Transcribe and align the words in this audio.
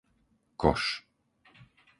Koš 0.61 0.85